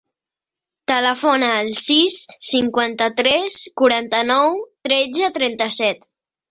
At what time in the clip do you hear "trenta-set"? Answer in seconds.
5.41-6.09